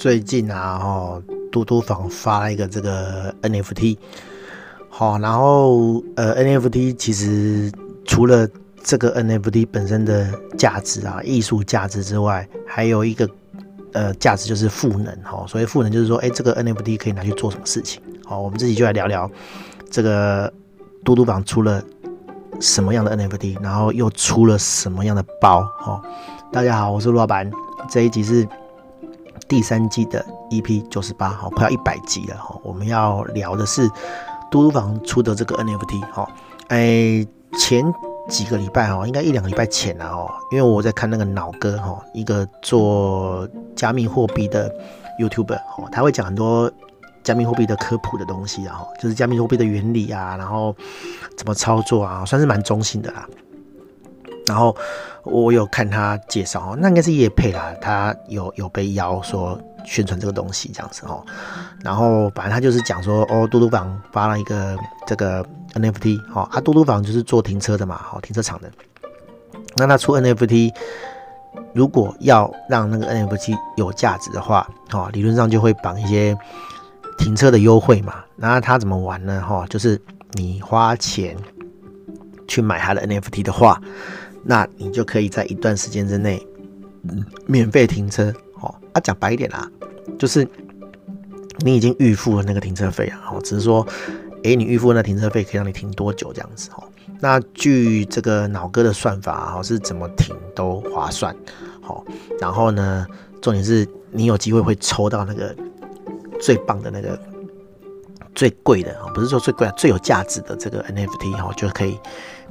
[0.00, 3.98] 最近啊，哦，嘟嘟房发了一个这个 NFT，
[4.88, 7.70] 好，然后呃，NFT 其实
[8.06, 8.48] 除了
[8.82, 10.26] 这个 NFT 本身的
[10.56, 13.28] 价值啊，艺术价值之外，还有一个
[13.92, 18.00] 呃价值就是赋能，哈，所以赋能就是说，哎，这个 NFT 可以拿去做什么事情？
[18.24, 19.30] 好，我们自己就来聊聊
[19.90, 20.50] 这个
[21.04, 21.84] 嘟嘟房出了
[22.58, 26.00] 什么样的 NFT，然后又出了什么样的包，哈。
[26.50, 27.50] 大家好，我是陆老板，
[27.90, 28.48] 这一集是。
[29.50, 32.56] 第三季的 EP 九十八，好，快要一百集了哈。
[32.62, 33.88] 我们要聊的是
[34.48, 36.24] 嘟嘟房出的这个 NFT 哈。
[36.68, 37.26] 哎，
[37.58, 37.92] 前
[38.28, 44.72] 几个礼拜哈，应该一两个礼拜前了哦，因为我在看那个脑哥哈，一个做加密货币的
[45.18, 46.70] YouTuber 哈，他会讲很多
[47.24, 50.72] 加密货币的科普的东西啊，就是加密货币的原理啊，然后
[51.36, 53.26] 怎么操作啊，算是蛮中性的啦。
[54.50, 54.76] 然后
[55.22, 57.72] 我有看他介绍，那应该是叶配啦。
[57.80, 59.56] 他有有被邀说
[59.86, 61.24] 宣传这个东西这样子哦。
[61.84, 68.68] 然后反正他就是讲说，哦，嘟嘟房发了一个这个 NFT，哦，啊，嘟嘟房就是做停车的嘛，哦，停车场的。
[69.76, 70.74] 那他出 NFT，
[71.72, 76.36] 如果要让那个 NFT 有价值的话，哦，理论上就会绑一些
[77.18, 78.24] 停车的优惠嘛。
[78.34, 79.40] 那他怎么玩呢？
[79.40, 80.00] 哈，就是
[80.32, 81.36] 你花钱
[82.48, 83.80] 去买他的 NFT 的话。
[84.42, 86.44] 那你就可以在一段时间之内，
[87.46, 89.70] 免费停车，哦，啊，讲白一点啦，
[90.18, 90.46] 就是
[91.60, 93.86] 你已经预付了那个停车费啊，哦，只是说，
[94.42, 96.84] 诶，你预付那停车费可以让你停多久这样子，哦，
[97.20, 101.34] 那据这个脑哥的算法，哦，是怎么停都划算，
[101.80, 102.04] 好，
[102.40, 103.06] 然后呢，
[103.42, 105.54] 重点是你有机会会抽到那个
[106.40, 107.20] 最棒的那个
[108.34, 111.98] 最贵的，不是说最贵，最有价值的这个 NFT，哦，就可以。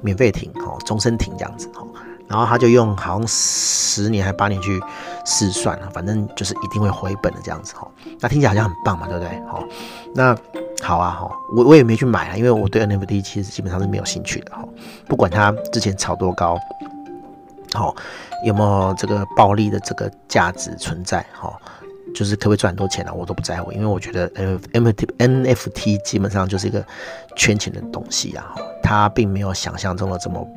[0.02, 1.88] 免费停哦，终身停这样子哦，
[2.28, 4.80] 然后他就用好像十年还八年去
[5.26, 7.88] 试算啊，反正就是一定会回本的这样子哦。
[8.20, 9.42] 那听起来好像很棒嘛，对不对？
[9.48, 9.64] 好，
[10.14, 10.36] 那
[10.82, 14.64] 好啊，哈，我我也没去买啊，因为我对 NFT 其实基本上是没有兴趣的哈。
[15.08, 16.58] 不管它之前炒多高，
[17.74, 17.96] 好，
[18.46, 21.54] 有没有这个暴利的这个价值存在，哈。
[22.12, 23.14] 就是可不可以赚很多钱啊？
[23.14, 24.28] 我都不在乎，因为我觉得
[24.74, 26.84] NFT NFT 基本上就是一个
[27.36, 28.56] 圈钱的东西啊，
[28.90, 30.48] 它并没有想象中的这么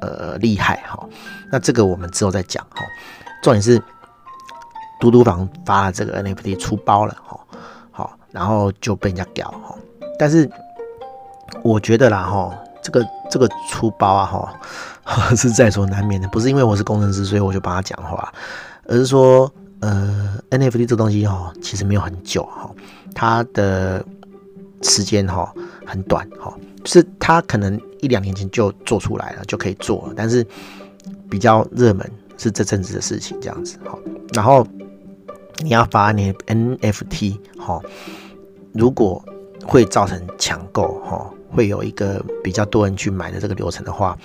[0.00, 1.06] 呃厉害哈。
[1.52, 2.82] 那这个我们之后再讲哈。
[3.42, 3.78] 重点是
[4.98, 7.38] 嘟嘟房发了这个 NFT 出包了哈，
[7.90, 9.74] 好，然后就被人家屌哈。
[10.18, 10.50] 但是
[11.62, 14.24] 我觉得啦哈，这个这个出包啊
[15.04, 18.32] 哈 是在所难免的，不是因为我是工程师所以我就帮他讲话，
[18.88, 19.52] 而是说。
[19.80, 22.70] 呃，NFT 这东西哈，其实没有很久哈，
[23.14, 24.02] 它的
[24.80, 25.52] 时间哈
[25.84, 30.46] 很短哈，是它可能一两年前就做出来了，就可以做了，但是
[31.28, 33.98] 比较热门是这阵子的事情这样子好。
[34.32, 34.66] 然后
[35.62, 37.80] 你要发你 NFT 哈，
[38.72, 39.24] 如果
[39.64, 44.16] 会造成抢购哈，会有一个比较多人去买的这个流程的话，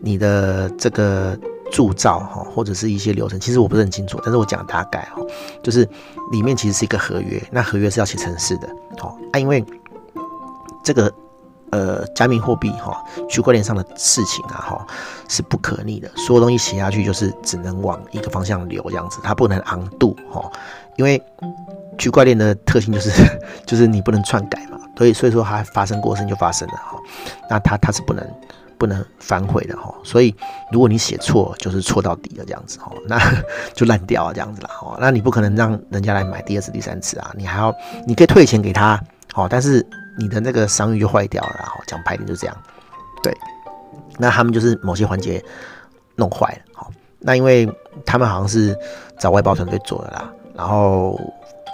[0.00, 1.38] 你的这个。
[1.72, 5.20] 铸造哈，或者是一些流程，其实我不是很清楚，但是我讲大概哈，
[5.64, 5.86] 就是
[6.30, 9.64] 里面其实是一个合约，那合约是要写程式的，好啊，因为
[10.84, 11.12] 这个
[11.70, 14.86] 呃加密货币哈，区块链上的事情啊哈
[15.28, 20.50] 是不可逆的，所有东西写下去就是只能往一个方向流这样子，它不能昂度哈，
[20.96, 21.22] 因为
[21.98, 23.10] 区块链的特性就是
[23.66, 26.98] 就是你不能篡改嘛，所以所以说它发生过程就发生了哈，
[27.50, 28.26] 那它它是不能。
[28.78, 30.36] 不能反悔的哈，所以
[30.70, 33.18] 如果你写错，就是错到底了这样子哈，那
[33.72, 34.98] 就烂掉啊这样子了哈。
[35.00, 37.74] 那你不可能让人家来买第二次、第三次啊，你还要，
[38.06, 39.82] 你可以退钱给他，好，但是
[40.18, 42.56] 你的那个商誉就坏掉了，然后讲白点就这样。
[43.22, 43.36] 对，
[44.18, 45.42] 那他们就是某些环节
[46.14, 47.70] 弄坏了，好，那因为
[48.04, 48.76] 他们好像是
[49.18, 51.20] 找外包团队做的啦，然后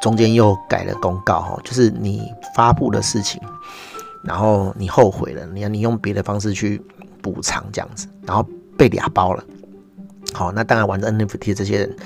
[0.01, 3.41] 中间又改了公告哈，就是你发布的事情。
[4.25, 6.81] 然后你后悔了，你要你用别的方式去
[7.21, 8.47] 补偿这样子，然后
[8.79, 9.43] 被俩包了。
[10.33, 11.97] 好，那当然玩 NFT 这些人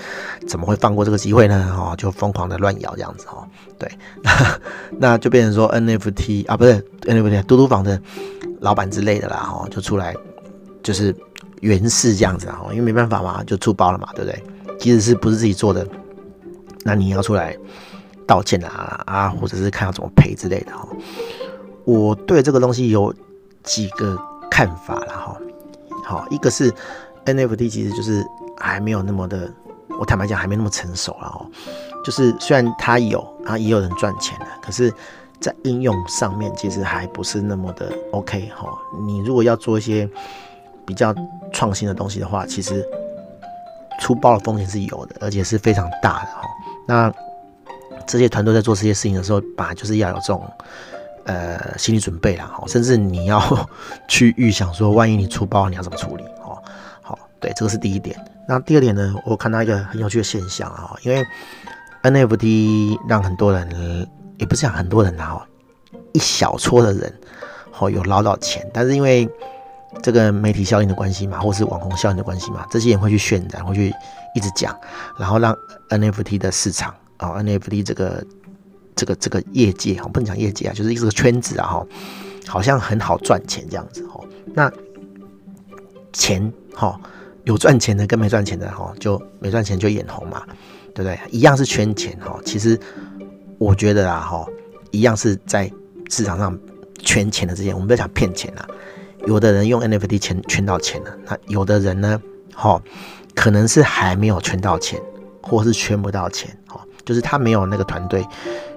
[0.46, 1.74] 怎么会放过这个机会呢？
[1.76, 3.46] 哈，就疯狂的乱摇这样子哈。
[3.78, 3.90] 对，
[4.22, 4.60] 那
[4.98, 8.00] 那就变成说 NFT 啊，不是 NFT，嘟嘟房的
[8.60, 10.14] 老板之类的啦，哈，就出来
[10.82, 11.14] 就是
[11.60, 14.42] 援势这样子啊，因为没办法嘛，就出包了嘛，对不对？
[14.78, 15.86] 即使是不是自己做的，
[16.84, 17.56] 那你要出来
[18.26, 20.86] 道歉啊啊，或者是看要怎么赔之类的哈。
[21.84, 23.14] 我对这个东西有
[23.62, 24.18] 几个
[24.50, 25.36] 看法了哈，
[26.04, 26.72] 好，一个是
[27.26, 28.24] NFT 其实就是
[28.56, 29.50] 还没有那么的，
[30.00, 31.46] 我坦白讲还没那么成熟了哦，
[32.04, 34.92] 就是虽然它有，然后也有人赚钱了，可是，
[35.40, 38.66] 在应用上面其实还不是那么的 OK 哈。
[39.06, 40.08] 你如果要做一些
[40.86, 41.14] 比较
[41.52, 42.84] 创新的东西的话，其实
[44.00, 46.42] 出包的风险是有的，而且是非常大的哈。
[46.86, 47.12] 那
[48.06, 50.48] 这些团队在做这些事情的时候，本来就是要有这种
[51.24, 53.42] 呃心理准备啦，甚至你要
[54.08, 56.24] 去预想说，万一你出包，你要怎么处理？
[57.40, 58.18] 对，这个是第一点。
[58.48, 61.24] 那第二点呢，我看到一个很有趣的现象啊，因为
[62.02, 63.68] NFT 让很多人，
[64.38, 65.44] 也不是讲很多人啊，
[66.12, 67.12] 一小撮的人，
[67.78, 69.28] 哦，有捞到钱，但是因为
[70.00, 73.92] 这个媒体效应的关系嘛，或是网红效应的关系嘛，这些人会去渲染，会去
[74.36, 74.78] 一直讲，
[75.18, 75.52] 然后让
[75.90, 78.24] NFT 的市场啊，NFT 这个
[78.94, 81.86] 这个这个业界，不能讲业界啊，就是一个圈子啊，哈，
[82.46, 84.24] 好像很好赚钱这样子，哦，
[84.54, 84.70] 那
[86.12, 87.00] 钱，哈。
[87.46, 90.42] 有赚钱的跟没赚钱的哈，就没赚钱就眼红嘛，
[90.94, 91.18] 对不对？
[91.30, 92.38] 一样是圈钱哈。
[92.44, 92.78] 其实
[93.58, 94.46] 我觉得啊哈，
[94.90, 95.70] 一样是在
[96.10, 96.58] 市场上
[96.98, 98.66] 圈钱的这些，我们不要讲骗钱啊。
[99.26, 102.20] 有的人用 NFT 圈圈到钱了，那有的人呢，
[102.52, 102.80] 哈，
[103.34, 105.00] 可能是还没有圈到钱，
[105.40, 108.26] 或是圈不到钱，哈，就是他没有那个团队，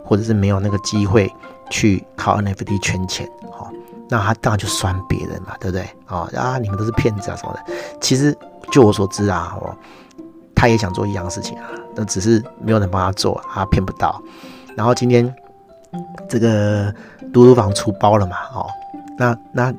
[0.03, 1.31] 或者是没有那个机会
[1.69, 3.71] 去靠 NFT 圈钱，哈，
[4.09, 5.83] 那他当然就酸别人嘛，对不对？
[6.07, 8.37] 啊啊，你们都是骗子啊什么的，其实。
[8.71, 9.75] 就我所知啊，哦，
[10.53, 11.65] 他也想做一样事情啊，
[11.95, 14.21] 那只是没有人帮他做，他骗不到。
[14.77, 15.33] 然后今天
[16.29, 16.93] 这个
[17.33, 18.67] 嘟嘟房出包了嘛，哦，
[19.17, 19.73] 那那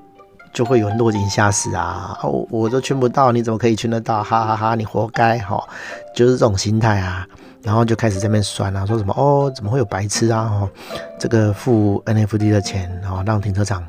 [0.52, 4.23] 就会有落井下石啊，我，我都圈不到，你怎么可以圈得到？
[4.23, 5.69] 哈哈哈，你活该，哈、哦，
[6.14, 7.26] 就是这种心态啊。
[7.62, 10.43] 然后就开始在那边酸啊，说什么哦，怎么会有白痴啊？
[10.44, 10.70] 哦，
[11.19, 13.87] 这个付 NFT 的钱，然后让停车场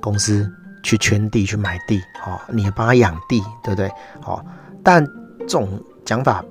[0.00, 0.50] 公司。
[0.82, 3.86] 去圈地去买地，哦，你也帮他养地，对不对？
[4.24, 4.42] 哦，
[4.82, 5.04] 但
[5.40, 5.68] 这种
[6.06, 6.42] 讲法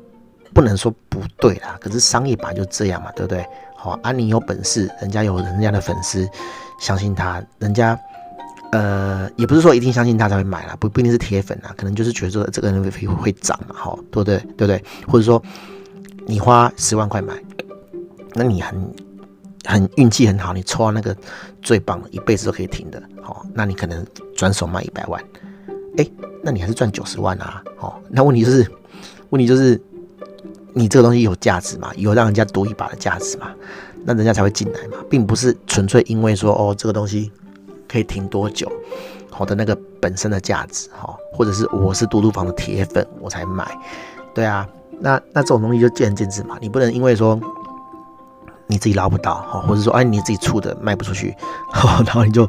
[0.54, 3.44] 不能说不对啦，可是商业本来就这样嘛，对不对？
[3.76, 6.30] 好啊，你有本事，人家有人家的粉丝
[6.80, 8.00] 相信他，人家
[8.72, 14.38] 呃也不是说一定相信他才会买啦，不不一定是铁粉啊，可能就是觉得这个 NFT 会会涨嘛，好，对不对？
[14.58, 14.84] 对不对？
[15.08, 15.42] 或者说
[16.26, 17.34] 你花十万块买，
[18.34, 18.94] 那你很。
[19.66, 21.16] 很运气很好，你抽到那个
[21.62, 24.04] 最棒的，一辈子都可以停的，好，那你可能
[24.36, 25.22] 转手卖一百万，
[25.98, 26.08] 哎、
[26.42, 28.66] 那你还是赚九十万啊，好，那问题就是，
[29.32, 29.80] 问题就是
[30.74, 33.52] 你这个东西有价值嘛，有让人家赌一把的价值嘛，
[34.06, 37.30] 那人家才会进来嘛，并不是纯粹因为说哦这个东西
[37.90, 38.72] 可以停多久，
[39.30, 43.66] 好的那个本身的价值，哈，或者是我是嘟嘟房的铁粉我才买，
[44.34, 44.68] 对啊，
[45.00, 47.40] 那那这种东西就见仁见智嘛，你不能因为说。
[48.72, 51.36] 你自己捞不到哈，或者说哎你自己出的卖不出去，
[52.06, 52.48] 然后你就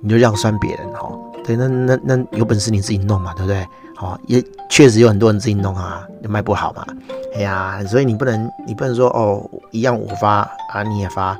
[0.00, 1.12] 你就这样酸别人哈，
[1.44, 3.68] 对，那那那有本事你自己弄嘛，对不对？
[3.94, 6.86] 好，也确实有很多人自己弄啊，就卖不好嘛，
[7.34, 11.38] 哎呀，所以你不能你不能说哦一样我发啊你也发，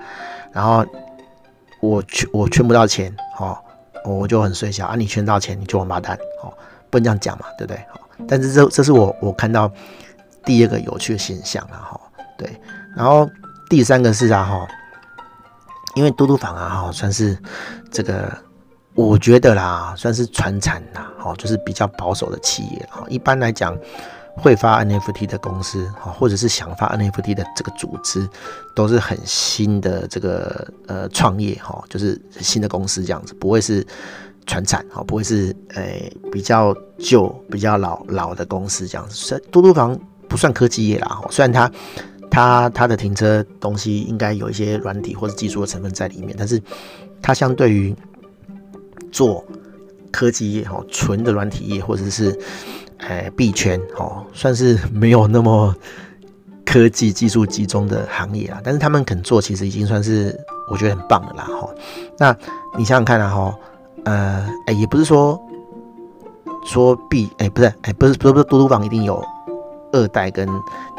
[0.52, 0.84] 然后
[1.80, 3.58] 我圈我圈不到钱，哦，
[4.04, 6.52] 我就很衰小啊，你圈到钱你就王八蛋，哦，
[6.90, 7.84] 不能这样讲嘛，对不对？
[8.28, 9.70] 但是这这是我我看到
[10.44, 12.00] 第二个有趣的现象了哈，
[12.38, 12.60] 对，
[12.96, 13.28] 然后。
[13.68, 14.66] 第三个是啊哈，
[15.94, 17.38] 因为嘟嘟房啊哈，算是
[17.88, 18.28] 这个，
[18.94, 23.04] 我觉得啦，算是传产啦，哈，就是比较保守的企业哈。
[23.06, 23.78] 一般来讲，
[24.36, 28.28] 会发 NFT 的公司哈，或者是想发 NFT 的这个组织，
[28.74, 33.86] 都是很新的这个呃创业哈，就是新的公司这样子，不会是
[34.46, 35.82] 传产哈，不会是呃
[36.32, 39.14] 比较旧、比较老老的公司这样子。
[39.14, 39.98] 所以嘟嘟房
[40.28, 41.70] 不算科技业啦哈，虽然它。
[42.32, 46.62] 它它的停车东西应该有一些软体或者技术的成分在里面，但是
[47.20, 47.92] 它相对于
[49.10, 49.44] 做
[50.10, 52.38] 科技业哈，纯的软体业或者是
[52.98, 55.74] 呃币圈哦，算是没有那么
[56.64, 58.60] 科技技术集中的行业啦。
[58.62, 60.38] 但是他们肯做，其实已经算是
[60.70, 61.68] 我觉得很棒的啦哈。
[62.18, 62.36] 那
[62.76, 63.58] 你想想看啊哈，
[64.04, 65.40] 呃，哎，也不是说
[66.66, 69.24] 说币，哎，不是，哎，不是，不是，不是，嘟嘟房一定有
[69.92, 70.48] 二代跟。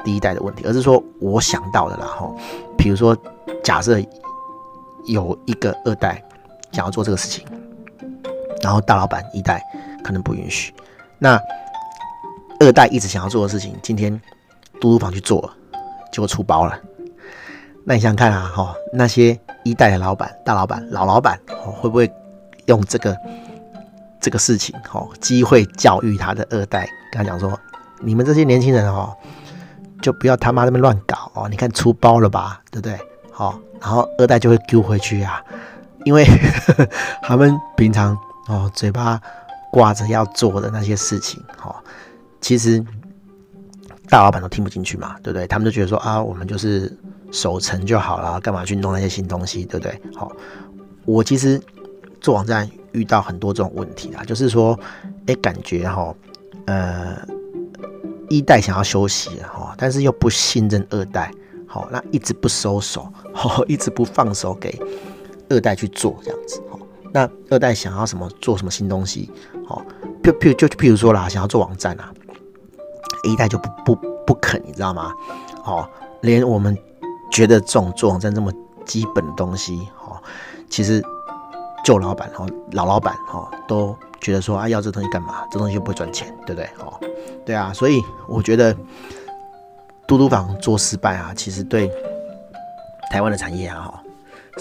[0.03, 2.27] 第一代的问题，而是说我想到的啦哈，
[2.75, 3.15] 比如说
[3.63, 4.01] 假设
[5.06, 6.20] 有一个二代
[6.72, 7.46] 想要做这个事情，
[8.62, 9.62] 然后大老板一代
[10.03, 10.74] 可能不允许，
[11.20, 11.39] 那
[12.60, 14.20] 二代一直想要做的事情，今天
[14.80, 15.53] 嘟嘟房去做了，
[16.12, 16.77] 结果出包了，
[17.86, 22.12] 那你想想看啊哈，那些一代的老板、大老板、老老板，会不会
[22.65, 23.18] 用这个
[24.20, 27.60] 这个事情哈机会教育他的二代，跟他讲说，
[28.00, 29.15] 你们这些年轻人哦。
[30.01, 31.48] 就不要他妈那边乱搞哦！
[31.48, 33.00] 你看出包了吧，对不对？
[33.32, 35.39] 好，然后二代就会丢回去啊，
[36.06, 36.25] 因为
[37.22, 38.18] 他们平常
[38.51, 39.22] 哦嘴巴
[39.72, 41.75] 挂着要做的那些事情，哦，
[42.41, 42.84] 其实
[44.10, 45.48] 大老板都听不进去嘛，对不对？
[45.48, 46.91] 他们就觉得说啊，我们就是
[47.31, 50.01] 守成就好了，干嘛去弄那些新东西，对不对？
[50.15, 50.31] 好，
[51.05, 51.62] 我其实
[52.20, 54.77] 做网站遇到很多这种问题啊，就是说，
[55.27, 56.13] 哎，感觉哈，
[56.65, 57.17] 呃。
[58.29, 61.29] 一代想要休息哈，但是又不信任二代，
[61.67, 64.74] 好，那一直不收手，好， 一直不放手给
[65.50, 66.62] 二代去做这样子，
[67.12, 69.30] 那二代想要什么做什么新东西，
[69.68, 69.82] 好，
[70.24, 72.12] 譬譬就譬如说啦，想要做网站啊，
[73.24, 75.13] 一代就不不不肯，你知道吗？
[75.62, 75.89] 好，
[76.22, 76.77] 连我们
[77.32, 78.51] 觉得这种做网站这么
[78.86, 80.22] 基本的东西，好，
[80.70, 81.03] 其实
[81.84, 83.96] 旧老板哈，老老板哈都。
[84.24, 85.48] 觉得说啊，要这东西干嘛？
[85.50, 86.70] 这东西又不会赚钱，对不对？
[86.77, 86.94] 哦，
[87.44, 88.72] 对啊，所以我觉得
[90.06, 91.89] 嘟嘟房做失败啊，其实对
[93.10, 94.00] 台湾的产业啊，哈，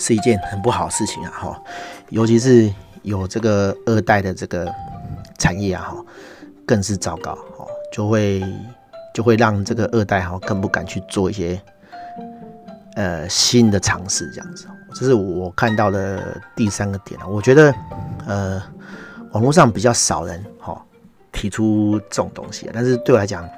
[0.00, 1.62] 是一件很不好的事情啊，哈，
[2.08, 4.68] 尤其是有这个二代的这个
[5.38, 6.04] 产业啊，哈，
[6.66, 8.42] 更是糟糕，哦，就会
[9.14, 11.60] 就会让这个二代哈更不敢去做一些
[12.96, 14.66] 呃新的尝试，这样子。
[14.94, 17.72] 这是我看到的第三个点啊，我觉得
[18.26, 18.60] 呃。
[19.32, 20.84] 网络上比较少人哈
[21.30, 23.48] 提出这种东西，但是对我来讲，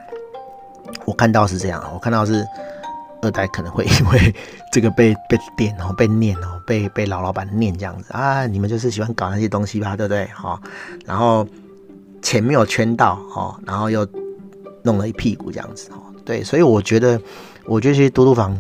[1.07, 2.47] 我看到是这样，我看到是
[3.23, 4.35] 二代可能会因为
[4.71, 10.27] 这个被被电哦，被念哦，被被老老板念这样子啊，你们就是喜欢搞那些东西吧，对不对？
[10.27, 10.61] 哈，
[11.07, 11.47] 然后
[12.21, 14.07] 钱没有圈到哦，然后又
[14.83, 17.21] 弄了一屁股这样子哦，对，所以我觉得，
[17.65, 18.59] 我觉得其实嘟嘟房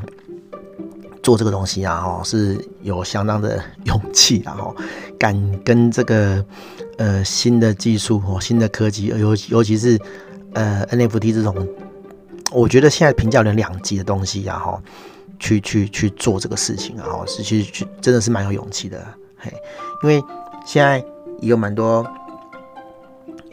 [1.22, 4.74] 做这个东西啊，哦，是有相当的勇气，然后
[5.18, 6.44] 敢跟这个。
[6.98, 9.98] 呃，新的技术哦，新的科技，尤尤其是
[10.52, 11.66] 呃 NFT 这种，
[12.52, 14.80] 我觉得现在评价有两极的东西，然后
[15.38, 19.02] 去去去做这个事情，然后是去去真的是蛮有勇气的，
[19.38, 19.52] 嘿，
[20.02, 20.22] 因为
[20.64, 20.98] 现在
[21.40, 22.06] 也有蛮多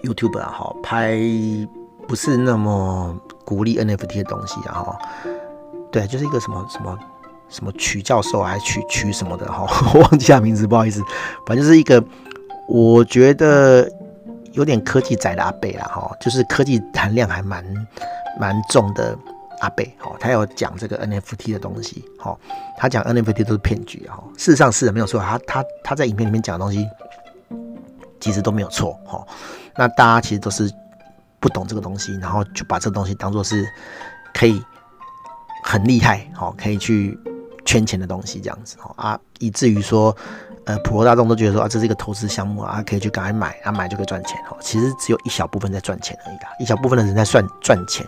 [0.04, 1.18] YouTube 啊，哈，拍
[2.08, 3.16] 不是那么
[3.46, 4.96] 鼓励 NFT 的东西，然后
[5.92, 6.98] 对，就是一个什么什么
[7.50, 11.02] 什么曲教授还是曲曲什么的哈， 我忘记他名字，不好意思，
[11.46, 12.04] 反正就是一个。
[12.72, 13.92] 我觉得
[14.52, 17.66] 有点科技宅的阿伯啦，哈，就是科技含量还蛮
[18.40, 19.18] 蛮重的
[19.60, 22.38] 阿贝，哈，他有讲这个 NFT 的东西，哈，
[22.78, 26.88] 他讲 NFT 都是骗局，哈，事实上是的，没有错，他他他在影片里面讲的东西
[28.20, 29.22] 其实都没有错，哈，
[29.76, 30.72] 那大家其实都是
[31.42, 33.68] 不懂这个东西，然后就把这个东西当做是
[34.34, 34.64] 可以
[35.64, 37.20] 很厉害，哈，可以去
[37.70, 40.16] 圈钱的东西这样子，哈啊，以至于说。
[40.66, 44.58] 呃，普罗大众都觉得说啊，这是一个投资项目啊，可以去赶快买啊，买就可以赚钱哦。
[44.62, 48.06] 其实只有一小部分在赚钱而已啦，一小部分的人在算赚钱。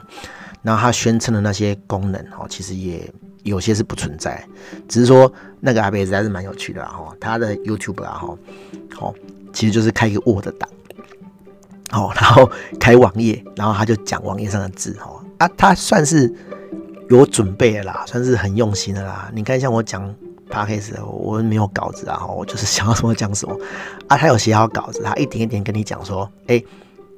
[0.61, 4.45] 然后他宣称的那些功能哦，其实也有些是不存在，
[4.87, 8.37] 只是说那个阿伯实在是蛮有趣的哈，他的 YouTube 啊哈，
[8.93, 9.13] 好，
[9.51, 10.69] 其实就是开一个 Word 档，
[11.89, 12.47] 好，然后
[12.79, 16.31] 开网页，然后他就讲网页上的字哈啊，他算是
[17.19, 19.29] 有准备的啦，算是很用心的啦。
[19.33, 20.13] 你看像我讲。
[20.53, 23.57] 他开始，我没有稿子啊，我就是想要什么讲什么
[24.09, 24.17] 啊。
[24.17, 26.61] 他有写好稿子，他一点一点跟你讲说，哎、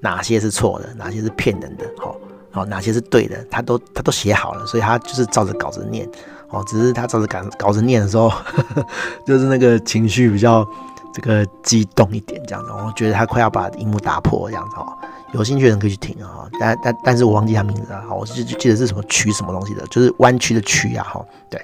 [0.02, 2.16] 哪些是错的，哪些是骗人的，好，
[2.52, 6.08] 好，哪些是对的，他都他都写好了，所以他就是照着稿子念，
[6.50, 8.32] 哦，只是他照着稿稿子念的时候，
[9.26, 10.64] 就是那个情绪比较
[11.12, 14.96] 这个激动一点，这样子，我觉得他快要把荧幕打破这样子哦。
[15.34, 21.60] 有兴趣的人可以去听啊，但但但是我忘记他名字了，好，我就记得是什么曲什么东西的，就是弯曲的曲啊，哈，对，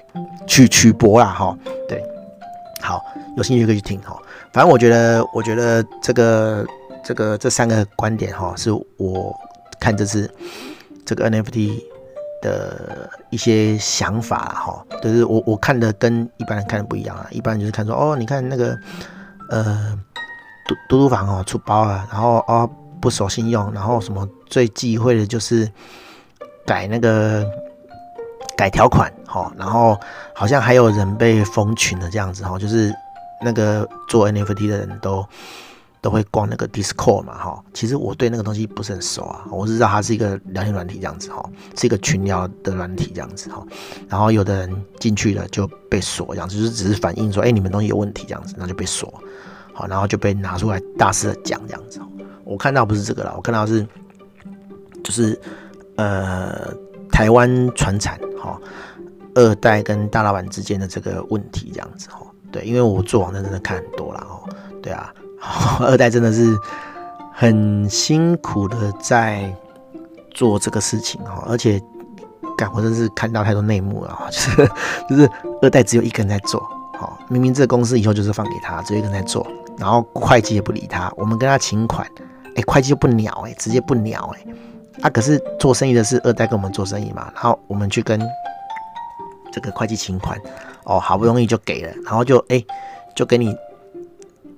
[0.46, 1.56] 曲曲博啦，哈，
[1.88, 2.02] 对，
[2.80, 3.00] 好，
[3.36, 4.16] 有兴趣可以去听哈，
[4.52, 6.66] 反正我觉得，我觉得这个
[7.04, 9.32] 这个这三个观点哈，是我
[9.78, 10.28] 看这次
[11.06, 11.80] 这个 NFT
[12.42, 18.76] 的一些想法哈，就是我我看的跟一般人看的不一样啊，一般人就是看说哦，你看那个
[19.48, 19.96] 呃
[20.66, 22.68] 嘟嘟嘟房哦出包了，然后哦。
[23.00, 25.70] 不守信用，然后什么最忌讳的就是
[26.66, 27.46] 改那个
[28.56, 29.98] 改条款，哈，然后
[30.34, 32.94] 好像还有人被封群了这样子，哈，就是
[33.42, 35.26] 那个做 NFT 的人都
[36.02, 41.42] 都会逛那个 Discord 嘛，哈，其实我对那个东西不是很熟啊，我是知道它是一个聊天软体这样子，哈，
[41.74, 43.66] 是一个群聊的软体这样子，哈，
[44.08, 49.12] 然后有的人进去了就被锁，这样子就是只是反映说，哎，你们东西有问题这样子，然后就被锁，
[49.72, 51.98] 好，然后就被拿出来大肆的讲这样子。
[52.50, 53.86] 我看到不是这个啦，我看到是，
[55.04, 55.40] 就是
[55.94, 56.74] 呃
[57.12, 58.60] 台湾传产哈
[59.36, 64.42] 二代跟大老板之间的这个问题这样子哈，对，因为我做网站真的看很多了哦，
[64.82, 65.14] 对啊，
[65.78, 66.58] 二代真的是
[67.32, 69.54] 很辛苦的在
[70.32, 71.80] 做这个事情哈，而且
[72.58, 74.70] 干我真是看到太多内幕了，就是
[75.08, 75.30] 就是
[75.62, 76.60] 二代只有一个人在做，
[76.98, 79.46] 好，明明这个公司以后就是放给他，只有一个人在做，
[79.78, 82.04] 然后会计也不理他，我们跟他请款。
[82.56, 84.44] 哎，会计就不鸟哎，直接不鸟哎，
[85.02, 88.20] 啊，可是做生意的是二代跟我们做生意嘛，然后我们去跟
[89.52, 90.38] 这个会计请款，
[90.84, 92.64] 哦，好不容易就给了，然后就哎，
[93.14, 93.56] 就给你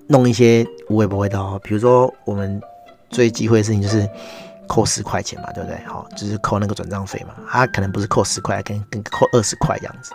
[0.08, 2.60] 弄一些无微不微的哦，比如说我们
[3.08, 4.08] 最忌讳的事情就是
[4.66, 5.78] 扣十块钱嘛，对不对？
[5.86, 7.34] 好，就是扣那个转账费嘛。
[7.48, 10.12] 他可能不是扣十块，跟跟扣二十块这样子。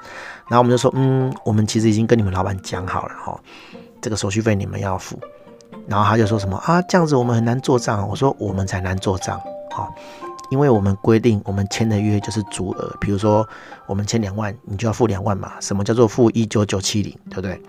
[0.48, 3.40] 然后我们就说，嗯，我们其实已经跟你们老板讲好了哈，
[4.02, 5.20] 这个手续费你们要付。
[5.88, 8.08] 然后他就说什么啊，这样子我们很难做账。
[8.08, 9.40] 我说我们才难做账，
[9.72, 9.94] 好，
[10.50, 13.48] 因为我们规定我们签的约就是足额，比如说
[13.86, 15.54] 我们签两万，你就要付两万嘛。
[15.60, 17.62] 什么叫做付一九九七零，对不对？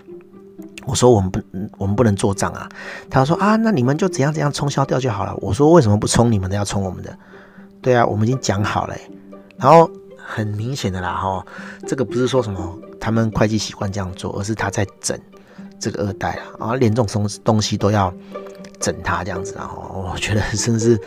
[0.85, 1.39] 我说我们不，
[1.77, 2.67] 我们不能做账啊。
[3.09, 5.35] 他说啊，那你们就怎样怎样冲销掉就好了。
[5.37, 7.17] 我说为什么不冲你们的，要冲我们的？
[7.81, 8.95] 对啊，我们已经讲好了。
[9.57, 11.45] 然后很明显的啦，哈，
[11.87, 15.17] 这个不是说什么他们会计习惯这样做，而是他在整
[15.79, 18.13] 这个二代啊，啊连这种东东西都要
[18.79, 20.99] 整他这样子，然后我觉得真的是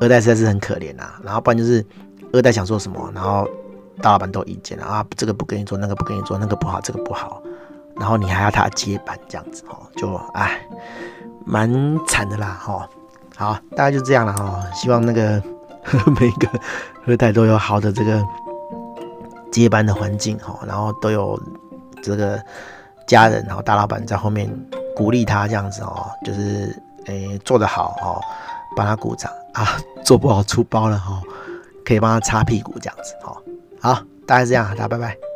[0.00, 1.20] 二代实在是很可怜啊。
[1.22, 1.84] 然后不然就是
[2.32, 3.48] 二代想做什么，然后
[4.02, 7.42] 大老板都意见了啊，这个不给你做，那个不给你做，那个不好，这个不好。
[7.96, 10.60] 然后你还要他接班这样子哦，就哎，
[11.44, 11.68] 蛮
[12.06, 12.88] 惨的啦哈。
[13.36, 14.62] 好，大概就这样了哈。
[14.72, 15.42] 希望那个
[16.20, 16.48] 每个
[17.06, 18.24] 二代都有好的这个
[19.50, 21.40] 接班的环境哈，然后都有
[22.02, 22.40] 这个
[23.08, 24.48] 家人，然后大老板在后面
[24.94, 28.22] 鼓励他这样子哦，就是诶做得好哦，
[28.76, 31.20] 帮他鼓掌啊， 做不好出包了哈，
[31.84, 33.36] 可以帮他擦屁股这样子哈。
[33.80, 35.27] 好，大概是这样，大家拜拜。